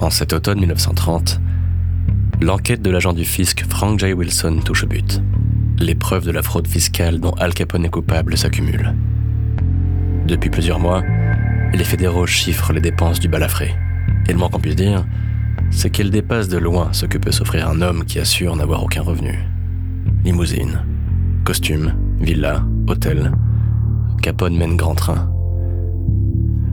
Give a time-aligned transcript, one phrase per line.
[0.00, 1.40] En cet automne 1930,
[2.40, 4.12] l'enquête de l'agent du fisc Frank J.
[4.12, 5.20] Wilson touche au but.
[5.80, 8.94] Les preuves de la fraude fiscale dont Al Capone est coupable s'accumulent.
[10.28, 11.02] Depuis plusieurs mois,
[11.74, 13.74] les fédéraux chiffrent les dépenses du balafré.
[14.28, 15.04] Et le moins qu'on puisse dire,
[15.70, 19.02] c'est qu'elles dépassent de loin ce que peut s'offrir un homme qui assure n'avoir aucun
[19.02, 19.36] revenu.
[20.24, 20.84] Limousine,
[21.44, 23.32] costume, villa, hôtel.
[24.22, 25.28] Capone mène grand train.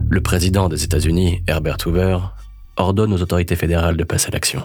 [0.08, 2.18] Le président des États-Unis, Herbert Hoover,
[2.76, 4.62] ordonne aux autorités fédérales de passer à l'action.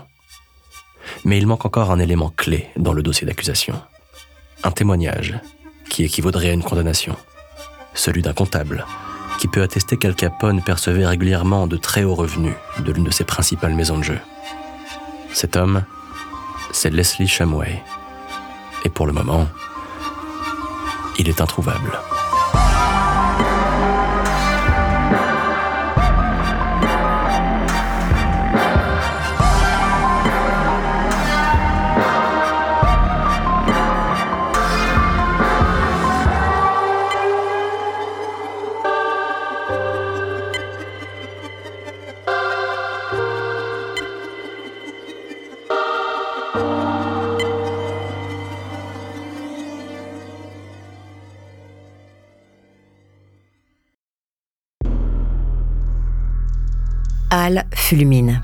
[1.26, 3.80] Mais il manque encore un élément clé dans le dossier d'accusation.
[4.64, 5.40] Un témoignage
[5.90, 7.16] qui équivaudrait à une condamnation.
[7.94, 8.86] Celui d'un comptable
[9.40, 13.24] qui peut attester qu'Al Capone percevait régulièrement de très hauts revenus de l'une de ses
[13.24, 14.20] principales maisons de jeu.
[15.34, 15.84] Cet homme,
[16.72, 17.82] c'est Leslie Shamway.
[18.86, 19.48] Et pour le moment,
[21.18, 22.00] il est introuvable.
[57.44, 58.44] Al fulmine.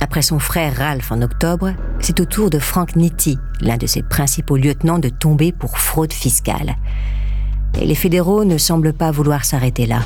[0.00, 4.02] Après son frère Ralph en octobre, c'est au tour de Frank Nitti, l'un de ses
[4.02, 6.74] principaux lieutenants, de tomber pour fraude fiscale.
[7.80, 10.00] Et les fédéraux ne semblent pas vouloir s'arrêter là.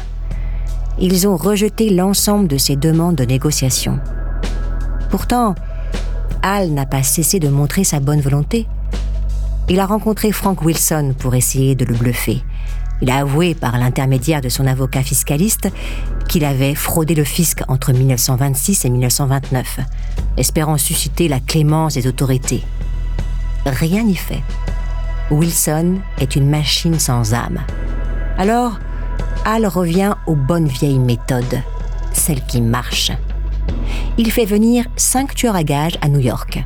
[0.99, 3.99] Ils ont rejeté l'ensemble de ses demandes de négociation.
[5.09, 5.55] Pourtant,
[6.43, 8.67] Al n'a pas cessé de montrer sa bonne volonté.
[9.71, 12.45] Il a rencontré Frank Wilson pour essayer de le bluffer.
[13.01, 15.71] Il a avoué par l'intermédiaire de son avocat fiscaliste
[16.29, 19.81] qu'il avait fraudé le fisc entre 1926 et 1929,
[20.37, 22.63] espérant susciter la clémence des autorités.
[23.65, 24.43] Rien n'y fait.
[25.31, 27.61] Wilson est une machine sans âme.
[28.37, 28.79] Alors,
[29.45, 31.63] Al revient aux bonnes vieilles méthodes,
[32.13, 33.13] celles qui marchent.
[34.17, 36.65] Il fait venir cinq tueurs à gages à New York.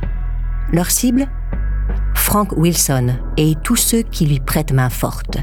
[0.71, 1.27] Leur cible?
[2.15, 5.37] Frank Wilson et tous ceux qui lui prêtent main forte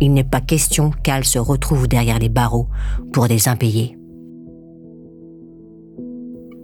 [0.00, 2.68] il n'est pas question qu'Al se retrouve derrière les barreaux
[3.12, 3.96] pour des impayés.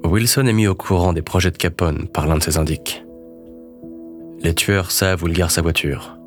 [0.05, 3.05] Wilson est mis au courant des projets de Capone par l'un de ses indiques.
[4.43, 6.19] Les tueurs savent où il gare sa voiture,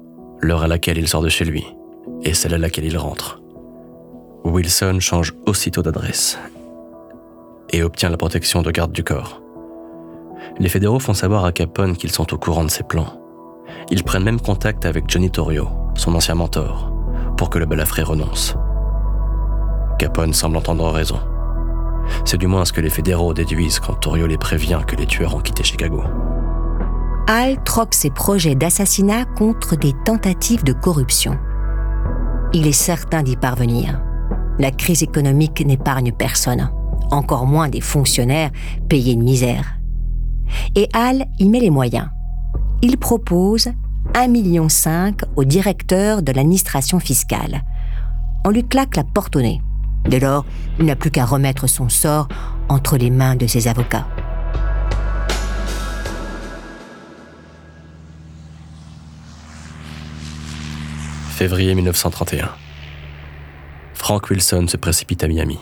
[0.41, 1.66] l'heure à laquelle il sort de chez lui
[2.23, 3.41] et celle à laquelle il rentre.
[4.43, 6.39] Wilson change aussitôt d'adresse
[7.72, 9.41] et obtient la protection de garde du corps.
[10.59, 13.22] Les fédéraux font savoir à Capone qu'ils sont au courant de ses plans.
[13.91, 16.94] Ils prennent même contact avec Johnny Torrio, son ancien mentor,
[17.38, 18.56] pour que le balafré renonce.
[19.97, 21.19] Capone semble entendre raison.
[22.25, 25.35] C'est du moins ce que les fédéraux déduisent quand Torrio les prévient que les tueurs
[25.35, 26.03] ont quitté Chicago.
[27.28, 31.38] Al troque ses projets d'assassinat contre des tentatives de corruption.
[32.53, 34.00] Il est certain d'y parvenir.
[34.59, 36.69] La crise économique n'épargne personne,
[37.12, 38.52] encore moins des fonctionnaires
[38.88, 39.79] payés de misère.
[40.75, 42.09] Et Al y met les moyens.
[42.81, 43.69] Il propose
[44.16, 44.68] 1,5 million
[45.36, 47.64] au directeur de l'administration fiscale.
[48.46, 49.59] On lui claque la porte au nez.
[50.08, 50.46] Dès lors,
[50.80, 52.30] il n'a plus qu'à remettre son sort
[52.70, 54.08] entre les mains de ses avocats.
[61.32, 62.52] Février 1931.
[63.94, 65.59] Frank Wilson se précipite à Miami.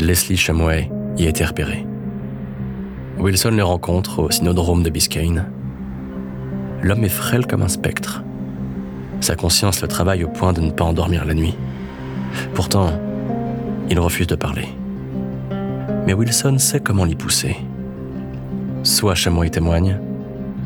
[0.00, 1.46] Leslie Shamway y a été.
[3.16, 5.52] Wilson le rencontre au synodrome de Biscayne
[6.82, 8.22] l'homme est frêle comme un spectre.
[9.20, 11.56] Sa conscience le travaille au point de ne pas endormir la nuit.
[12.54, 12.92] Pourtant,
[13.90, 14.68] il refuse de parler.
[16.06, 17.56] Mais Wilson sait comment l'y pousser.
[18.82, 19.98] Soit Chamois y témoigne,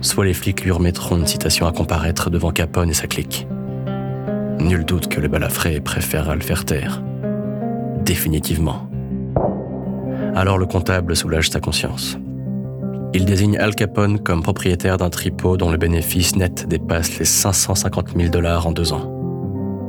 [0.01, 3.47] soit les flics lui remettront une citation à comparaître devant Capone et sa clique.
[4.61, 7.03] Nul doute que le balafré préférera le faire taire.
[8.05, 8.89] Définitivement.
[10.35, 12.19] Alors le comptable soulage sa conscience.
[13.15, 18.17] Il désigne Al Capone comme propriétaire d'un tripot dont le bénéfice net dépasse les 550
[18.17, 19.11] 000 dollars en deux ans.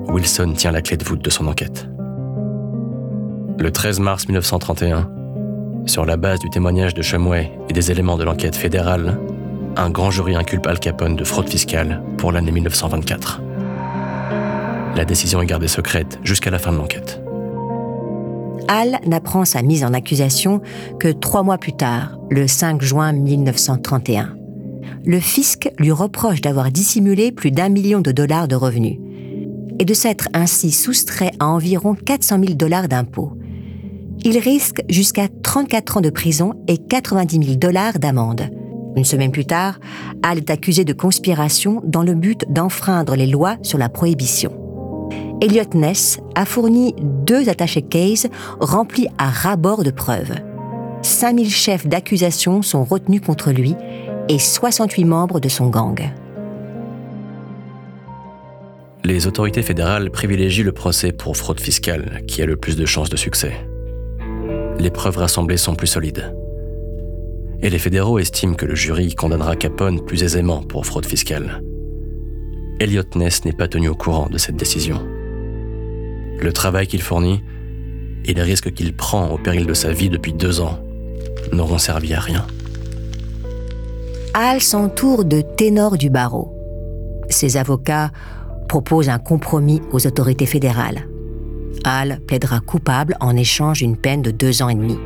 [0.10, 1.88] Wilson tient la clé de voûte de son enquête.
[3.60, 5.10] Le 13 mars 1931,
[5.86, 9.18] sur la base du témoignage de Shumway et des éléments de l'enquête fédérale,
[9.78, 13.42] un grand jury inculpe Al Capone de fraude fiscale pour l'année 1924.
[14.98, 17.23] La décision est gardée secrète jusqu'à la fin de l'enquête.
[18.76, 20.60] Al n'apprend sa mise en accusation
[21.00, 24.36] que trois mois plus tard, le 5 juin 1931.
[25.06, 28.98] Le fisc lui reproche d'avoir dissimulé plus d'un million de dollars de revenus
[29.78, 33.34] et de s'être ainsi soustrait à environ 400 000 dollars d'impôts.
[34.24, 38.50] Il risque jusqu'à 34 ans de prison et 90 000 dollars d'amende.
[38.96, 39.80] Une semaine plus tard,
[40.24, 44.63] Al est accusé de conspiration dans le but d'enfreindre les lois sur la prohibition.
[45.42, 48.30] Elliot Ness a fourni deux attachés case
[48.60, 50.34] remplis à ras-bord de preuves.
[51.02, 53.76] 5000 chefs d'accusation sont retenus contre lui
[54.30, 56.00] et 68 membres de son gang.
[59.04, 63.10] Les autorités fédérales privilégient le procès pour fraude fiscale, qui a le plus de chances
[63.10, 63.54] de succès.
[64.80, 66.34] Les preuves rassemblées sont plus solides.
[67.62, 71.62] Et les fédéraux estiment que le jury condamnera Capone plus aisément pour fraude fiscale.
[72.80, 75.02] Elliot Ness n'est pas tenu au courant de cette décision
[76.44, 77.42] le travail qu'il fournit
[78.26, 80.80] et les risques qu'il prend au péril de sa vie depuis deux ans
[81.52, 82.46] n'auront servi à rien.
[84.34, 86.54] Al s'entoure de ténors du barreau.
[87.30, 88.12] Ses avocats
[88.68, 91.08] proposent un compromis aux autorités fédérales.
[91.84, 94.98] Al plaidera coupable en échange d'une peine de deux ans et demi.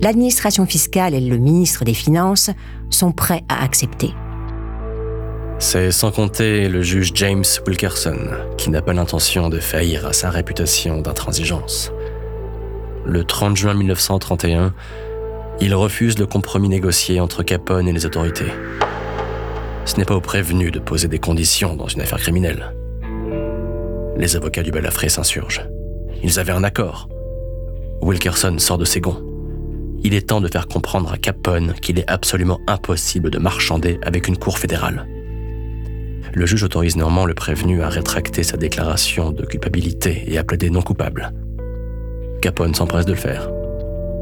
[0.00, 2.50] L'administration fiscale et le ministre des Finances
[2.88, 4.14] sont prêts à accepter.
[5.62, 8.16] C'est sans compter le juge James Wilkerson,
[8.56, 11.92] qui n'a pas l'intention de faillir à sa réputation d'intransigeance.
[13.04, 14.72] Le 30 juin 1931,
[15.60, 18.50] il refuse le compromis négocié entre Capone et les autorités.
[19.84, 22.72] Ce n'est pas au prévenu de poser des conditions dans une affaire criminelle.
[24.16, 25.68] Les avocats du balafré s'insurgent.
[26.22, 27.10] Ils avaient un accord.
[28.00, 29.22] Wilkerson sort de ses gonds.
[30.02, 34.26] Il est temps de faire comprendre à Capone qu'il est absolument impossible de marchander avec
[34.26, 35.06] une cour fédérale
[36.32, 40.70] le juge autorise néanmoins le prévenu à rétracter sa déclaration de culpabilité et à plaider
[40.70, 41.32] non coupable.
[42.40, 43.50] Capone s'empresse de le faire.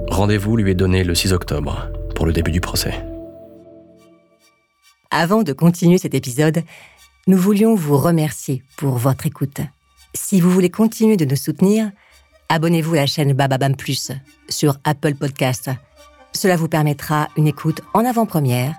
[0.09, 2.95] Rendez-vous lui est donné le 6 octobre pour le début du procès.
[5.11, 6.63] Avant de continuer cet épisode,
[7.27, 9.61] nous voulions vous remercier pour votre écoute.
[10.15, 11.91] Si vous voulez continuer de nous soutenir,
[12.49, 14.13] abonnez-vous à la chaîne Bababam Plus
[14.49, 15.71] sur Apple Podcast.
[16.33, 18.75] Cela vous permettra une écoute en avant-première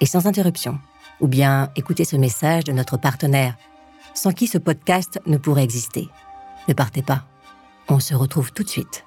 [0.00, 0.78] et sans interruption
[1.22, 3.56] ou bien écoutez ce message de notre partenaire,
[4.12, 6.08] sans qui ce podcast ne pourrait exister.
[6.68, 7.24] Ne partez pas.
[7.88, 9.04] On se retrouve tout de suite.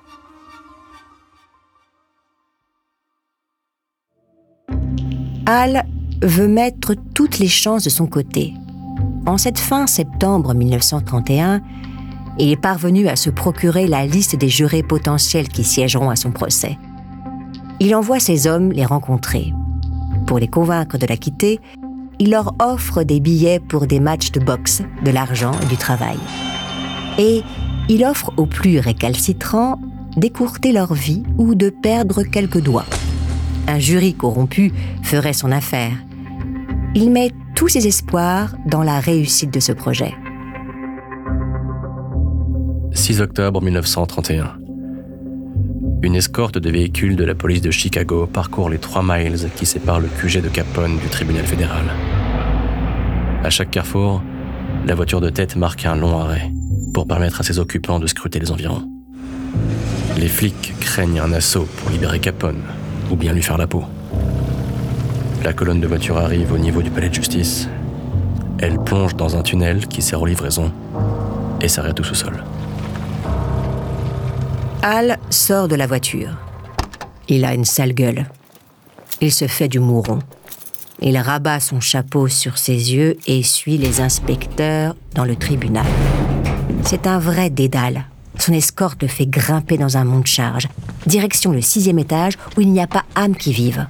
[5.46, 5.86] Al
[6.24, 8.54] veut mettre toutes les chances de son côté.
[9.28, 11.62] En cette fin septembre 1931,
[12.40, 16.32] il est parvenu à se procurer la liste des jurés potentiels qui siégeront à son
[16.32, 16.78] procès.
[17.80, 19.54] Il envoie ses hommes les rencontrer.
[20.26, 21.60] Pour les convaincre de la quitter,
[22.20, 26.18] il leur offre des billets pour des matchs de boxe, de l'argent et du travail.
[27.18, 27.44] Et
[27.90, 29.80] il offre aux plus récalcitrants
[30.18, 32.86] d'écourter leur vie ou de perdre quelques doigts.
[33.68, 34.72] Un jury corrompu
[35.04, 35.94] ferait son affaire.
[36.94, 40.14] Il met tous ses espoirs dans la réussite de ce projet.
[42.92, 44.65] 6 octobre 1931.
[46.02, 50.00] Une escorte de véhicules de la police de Chicago parcourt les 3 miles qui séparent
[50.00, 51.86] le QG de Capone du tribunal fédéral.
[53.44, 54.22] À chaque carrefour,
[54.86, 56.52] la voiture de tête marque un long arrêt
[56.94, 58.88] pour permettre à ses occupants de scruter les environs.
[60.18, 62.62] Les flics craignent un assaut pour libérer Capone
[63.12, 63.84] ou bien lui faire la peau.
[65.44, 67.68] La colonne de voitures arrive au niveau du palais de justice.
[68.60, 70.72] Elle plonge dans un tunnel qui sert aux livraisons
[71.62, 72.44] et s'arrête au sous-sol.
[74.88, 76.38] Al sort de la voiture.
[77.28, 78.28] Il a une sale gueule.
[79.20, 80.20] Il se fait du mouron.
[81.02, 85.88] Il rabat son chapeau sur ses yeux et suit les inspecteurs dans le tribunal.
[86.84, 88.06] C'est un vrai dédale.
[88.38, 90.68] Son escorte le fait grimper dans un mont de charge,
[91.08, 93.88] direction le sixième étage où il n'y a pas âme qui vive.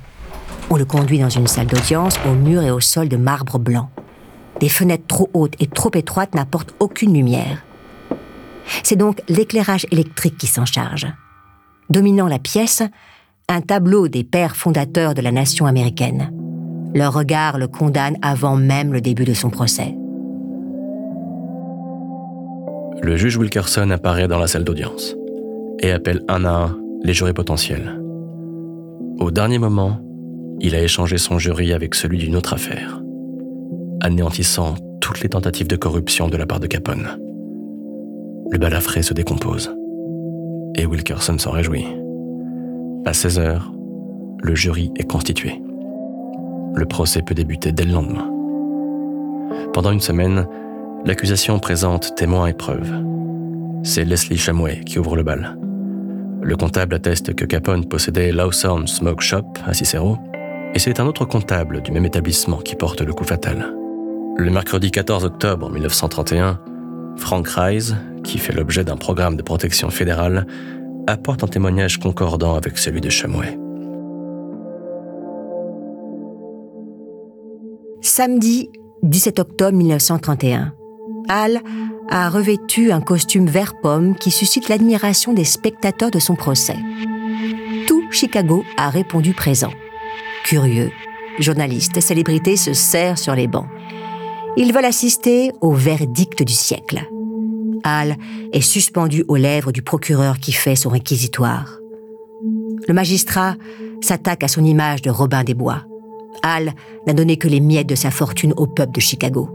[0.69, 3.89] On le conduit dans une salle d'audience au mur et au sol de marbre blanc.
[4.61, 7.65] Des fenêtres trop hautes et trop étroites n'apportent aucune lumière.
[8.83, 11.07] C'est donc l'éclairage électrique qui s'en charge.
[11.89, 12.83] Dominant la pièce,
[13.47, 16.31] un tableau des pères fondateurs de la nation américaine.
[16.93, 19.95] Leur regard le condamne avant même le début de son procès.
[23.01, 25.15] Le juge Wilkerson apparaît dans la salle d'audience
[25.79, 28.01] et appelle un à un les jurés potentiels.
[29.19, 29.99] Au dernier moment,
[30.59, 33.01] il a échangé son jury avec celui d'une autre affaire,
[34.01, 37.19] anéantissant toutes les tentatives de corruption de la part de Capone.
[38.51, 39.75] Le balafré se décompose.
[40.75, 41.87] Et Wilkerson s'en réjouit.
[43.05, 43.71] À 16 heures,
[44.41, 45.61] le jury est constitué.
[46.75, 48.29] Le procès peut débuter dès le lendemain.
[49.73, 50.47] Pendant une semaine,
[51.05, 52.93] l'accusation présente témoins et preuves.
[53.83, 55.57] C'est Leslie Chamway qui ouvre le bal.
[56.41, 60.17] Le comptable atteste que Capone possédait Lawson Smoke Shop à Cicero,
[60.73, 63.73] et c'est un autre comptable du même établissement qui porte le coup fatal.
[64.37, 66.59] Le mercredi 14 octobre 1931,
[67.17, 70.45] Frank Rise, qui fait l'objet d'un programme de protection fédérale,
[71.07, 73.57] apporte un témoignage concordant avec celui de Chamouet.
[78.01, 78.69] Samedi
[79.03, 80.73] 17 octobre 1931,
[81.27, 81.61] Al
[82.09, 86.77] a revêtu un costume vert pomme qui suscite l'admiration des spectateurs de son procès.
[87.87, 89.71] Tout Chicago a répondu présent.
[90.43, 90.91] Curieux,
[91.39, 93.67] journalistes et célébrités se serrent sur les bancs.
[94.57, 97.01] Ils veulent assister au verdict du siècle.
[97.85, 98.15] Hall
[98.53, 101.79] est suspendu aux lèvres du procureur qui fait son réquisitoire.
[102.87, 103.55] Le magistrat
[104.01, 105.83] s'attaque à son image de Robin des Bois.
[106.43, 106.71] Hall
[107.05, 109.49] n'a donné que les miettes de sa fortune au peuple de Chicago.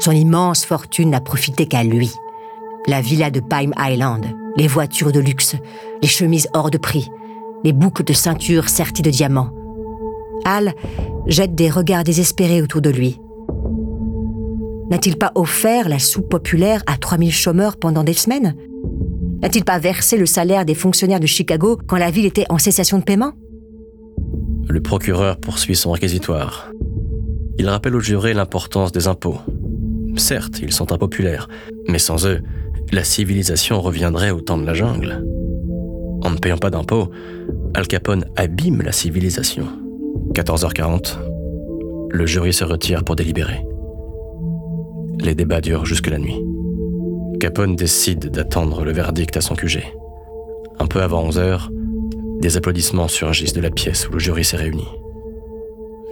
[0.00, 2.10] Son immense fortune n'a profité qu'à lui.
[2.86, 4.26] La villa de Palm Island,
[4.56, 5.56] les voitures de luxe,
[6.00, 7.10] les chemises hors de prix,
[7.64, 9.50] les boucles de ceinture serties de diamants.
[10.46, 10.72] Hall
[11.26, 13.20] jette des regards désespérés autour de lui.
[14.90, 18.54] N'a-t-il pas offert la soupe populaire à 3000 chômeurs pendant des semaines?
[19.42, 22.98] N'a-t-il pas versé le salaire des fonctionnaires de Chicago quand la ville était en cessation
[22.98, 23.32] de paiement?
[24.68, 26.70] Le procureur poursuit son réquisitoire.
[27.58, 29.38] Il rappelle aux jurés l'importance des impôts.
[30.16, 31.48] Certes, ils sont impopulaires,
[31.88, 32.40] mais sans eux,
[32.92, 35.24] la civilisation reviendrait au temps de la jungle.
[36.22, 37.10] En ne payant pas d'impôts,
[37.74, 39.66] Al Capone abîme la civilisation.
[40.32, 41.18] 14h40,
[42.10, 43.67] le jury se retire pour délibérer.
[45.20, 46.44] Les débats durent jusque la nuit.
[47.40, 49.82] Capone décide d'attendre le verdict à son QG.
[50.78, 51.70] Un peu avant 11 heures,
[52.40, 54.86] des applaudissements surgissent de la pièce où le jury s'est réuni.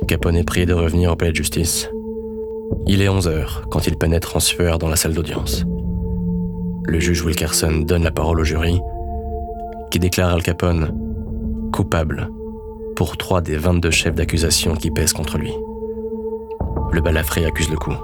[0.09, 1.91] Capone est prié de revenir au palais de justice.
[2.87, 5.65] Il est 11 heures quand il pénètre en sueur dans la salle d'audience.
[6.85, 8.81] Le juge Wilkerson donne la parole au jury,
[9.91, 10.93] qui déclare Al Capone
[11.73, 12.31] coupable
[12.95, 15.53] pour trois des 22 chefs d'accusation qui pèsent contre lui.
[16.93, 17.95] Le balafré accuse le coup.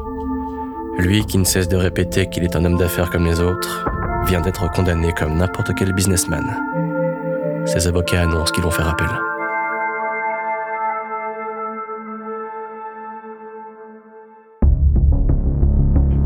[0.98, 3.86] Lui qui ne cesse de répéter qu'il est un homme d'affaires comme les autres,
[4.26, 6.44] vient d'être condamné comme n'importe quel businessman.
[7.64, 9.08] Ses avocats annoncent qu'ils vont faire appel.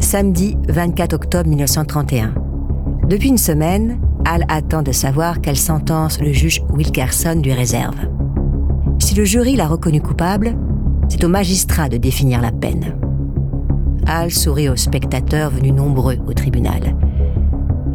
[0.01, 2.35] Samedi 24 octobre 1931.
[3.09, 7.97] Depuis une semaine, Al attend de savoir quelle sentence le juge Wilkerson lui réserve.
[8.99, 10.57] Si le jury l'a reconnu coupable,
[11.09, 12.97] c'est au magistrat de définir la peine.
[14.07, 16.97] Al sourit aux spectateurs venus nombreux au tribunal.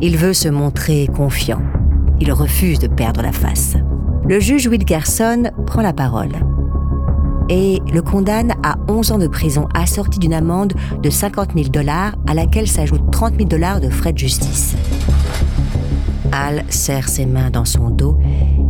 [0.01, 1.61] Il veut se montrer confiant.
[2.19, 3.77] Il refuse de perdre la face.
[4.27, 6.31] Le juge Wilkerson prend la parole
[7.49, 12.15] et le condamne à 11 ans de prison assorti d'une amende de 50 000 dollars
[12.27, 14.75] à laquelle s'ajoutent 30 000 dollars de frais de justice.
[16.31, 18.17] Al serre ses mains dans son dos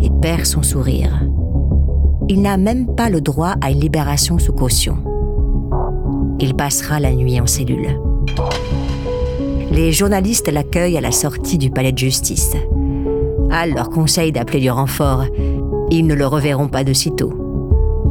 [0.02, 1.24] et perd son sourire.
[2.28, 5.11] Il n'a même pas le droit à une libération sous caution.
[6.44, 8.02] Il passera la nuit en cellule.
[9.72, 12.56] Les journalistes l'accueillent à la sortie du palais de justice.
[13.52, 15.26] Al leur conseille d'appeler du renfort.
[15.92, 17.32] Ils ne le reverront pas de sitôt.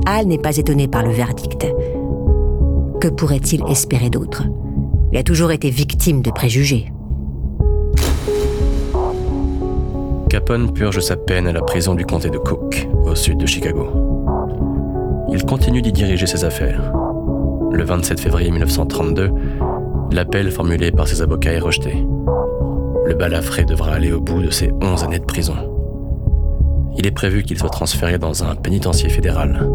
[0.06, 1.66] Al n'est pas étonné par le verdict.
[3.00, 4.44] Que pourrait-il espérer d'autre?
[5.10, 6.92] Il a toujours été victime de préjugés.
[10.28, 13.88] Capone purge sa peine à la prison du comté de Cook, au sud de Chicago.
[15.28, 16.92] Il continue d'y diriger ses affaires
[17.72, 19.30] le 27 février 1932,
[20.12, 22.04] l'appel formulé par ses avocats est rejeté.
[23.06, 25.54] Le balafré devra aller au bout de ses 11 années de prison.
[26.98, 29.68] Il est prévu qu'il soit transféré dans un pénitencier fédéral.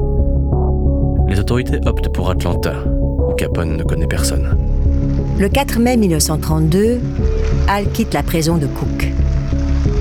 [1.28, 4.58] Les autorités optent pour Atlanta, où Capone ne connaît personne.
[5.40, 7.00] Le 4 mai 1932,
[7.68, 9.12] Al quitte la prison de Cook.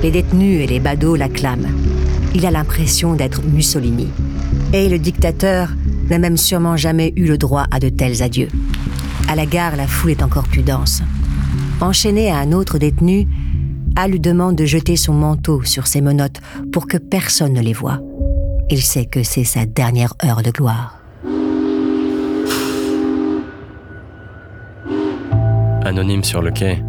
[0.03, 1.69] Les détenus et les badauds l'acclament.
[2.35, 4.09] Il a l'impression d'être Mussolini.
[4.73, 5.69] Et le dictateur
[6.09, 8.49] n'a même sûrement jamais eu le droit à de tels adieux.
[9.27, 11.01] À la gare, la foule est encore plus dense.
[11.81, 13.27] Enchaîné à un autre détenu,
[13.97, 16.41] Al lui demande de jeter son manteau sur ses menottes
[16.73, 18.01] pour que personne ne les voie.
[18.69, 20.99] Il sait que c'est sa dernière heure de gloire.
[25.85, 26.83] Anonyme sur le quai,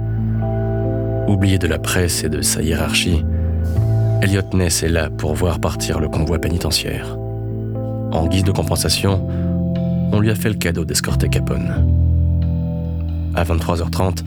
[1.28, 3.24] oublié de la presse et de sa hiérarchie,
[4.22, 7.16] Elliot Ness est là pour voir partir le convoi pénitentiaire.
[8.12, 9.26] En guise de compensation,
[10.12, 11.86] on lui a fait le cadeau d'escorter Capone.
[13.34, 14.22] À 23h30,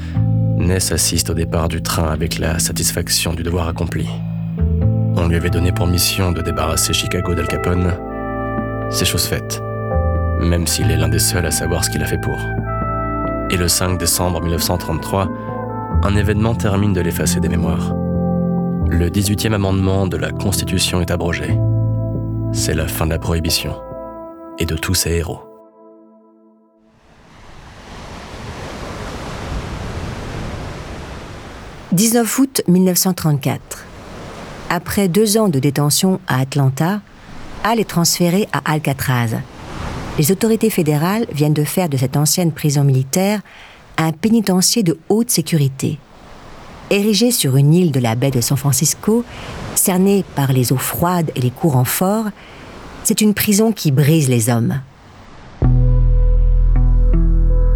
[0.58, 4.08] Ness assiste au départ du train avec la satisfaction du devoir accompli.
[5.16, 7.94] On lui avait donné pour mission de débarrasser Chicago d'Al Capone.
[8.90, 9.62] C'est chose faite,
[10.42, 12.38] même s'il est l'un des seuls à savoir ce qu'il a fait pour.
[13.50, 15.28] Et le 5 décembre 1933,
[16.04, 17.96] un événement termine de l'effacer des mémoires.
[18.88, 21.58] Le 18e amendement de la Constitution est abrogé.
[22.52, 23.76] C'est la fin de la prohibition
[24.58, 25.42] et de tous ses héros.
[31.92, 33.86] «19 août 1934.
[34.70, 37.02] Après deux ans de détention à Atlanta,
[37.64, 39.42] Al est transféré à Alcatraz.
[40.18, 43.42] Les autorités fédérales viennent de faire de cette ancienne prison militaire
[43.98, 46.00] un pénitencier de haute sécurité.
[46.90, 49.24] Érigé sur une île de la baie de San Francisco,
[49.80, 52.28] cerné par les eaux froides et les courants forts,
[53.04, 54.82] c'est une prison qui brise les hommes.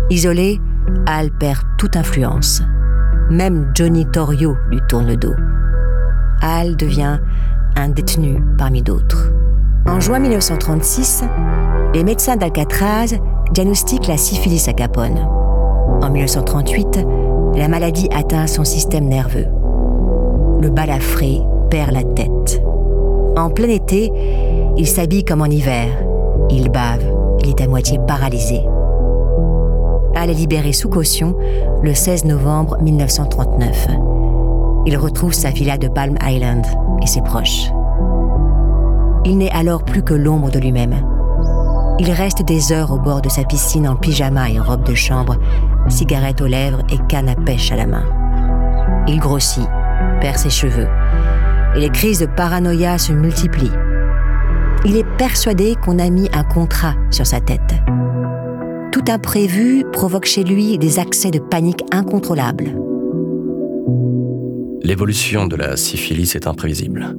[0.10, 0.60] Isolé,
[1.08, 2.62] Al perd toute influence.
[3.32, 5.34] Même Johnny Torrio lui tourne le dos.
[6.42, 7.20] Al devient
[7.76, 9.32] un détenu parmi d'autres.
[9.88, 11.24] En juin 1936,
[11.94, 13.16] les médecins d'Alcatraz
[13.52, 15.18] diagnostiquent la syphilis à Capone.
[16.02, 17.00] En 1938,
[17.56, 19.48] la maladie atteint son système nerveux.
[20.62, 21.42] Le balafré
[21.74, 22.62] la tête.
[23.36, 24.12] En plein été,
[24.78, 25.88] il s'habille comme en hiver.
[26.50, 27.04] Il bave,
[27.40, 28.62] il est à moitié paralysé.
[30.16, 31.36] Al est libéré sous caution
[31.82, 33.88] le 16 novembre 1939.
[34.86, 36.66] Il retrouve sa villa de Palm Island
[37.02, 37.72] et ses proches.
[39.26, 40.96] Il n'est alors plus que l'ombre de lui-même.
[42.00, 45.38] Il reste des heures au bord de sa piscine en pyjama et robe de chambre,
[45.88, 48.04] cigarette aux lèvres et canne à pêche à la main.
[49.08, 49.68] Il grossit,
[50.22, 50.88] perd ses cheveux,
[51.76, 53.72] et les crises de paranoïa se multiplient.
[54.86, 57.60] Il est persuadé qu'on a mis un contrat sur sa tête.
[58.92, 62.76] Tout imprévu provoque chez lui des accès de panique incontrôlables.
[64.82, 67.16] L'évolution de la syphilis est imprévisible.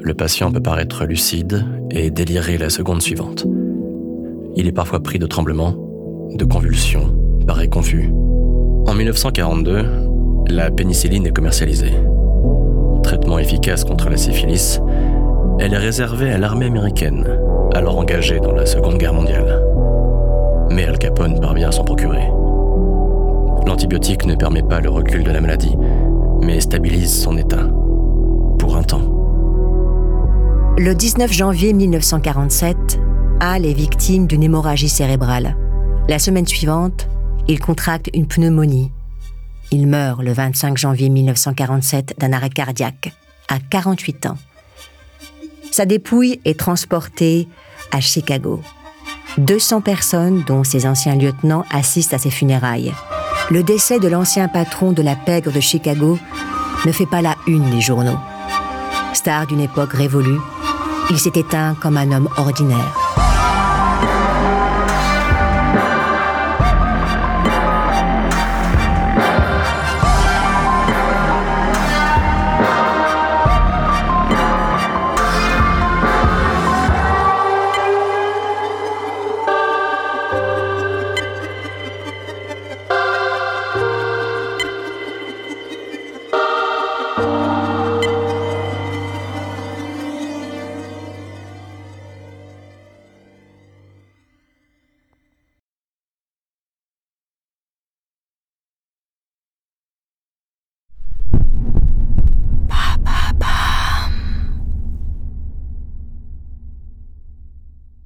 [0.00, 3.46] Le patient peut paraître lucide et délirer la seconde suivante.
[4.56, 5.74] Il est parfois pris de tremblements,
[6.34, 7.14] de convulsions,
[7.46, 8.10] paraît confus.
[8.86, 9.84] En 1942,
[10.48, 11.92] la pénicilline est commercialisée.
[13.38, 14.80] Efficace contre la syphilis,
[15.58, 17.26] elle est réservée à l'armée américaine,
[17.74, 19.62] alors engagée dans la Seconde Guerre mondiale.
[20.70, 22.28] Mais Al Capone parvient à s'en procurer.
[23.66, 25.76] L'antibiotique ne permet pas le recul de la maladie,
[26.40, 27.68] mais stabilise son état.
[28.58, 29.12] Pour un temps.
[30.78, 33.00] Le 19 janvier 1947,
[33.40, 35.56] Al est victime d'une hémorragie cérébrale.
[36.08, 37.08] La semaine suivante,
[37.48, 38.92] il contracte une pneumonie.
[39.72, 43.12] Il meurt le 25 janvier 1947 d'un arrêt cardiaque,
[43.48, 44.38] à 48 ans.
[45.70, 47.48] Sa dépouille est transportée
[47.92, 48.62] à Chicago.
[49.38, 52.92] 200 personnes, dont ses anciens lieutenants, assistent à ses funérailles.
[53.50, 56.18] Le décès de l'ancien patron de la pègre de Chicago
[56.84, 58.18] ne fait pas la une des journaux.
[59.12, 60.40] Star d'une époque révolue,
[61.10, 63.05] il s'est éteint comme un homme ordinaire.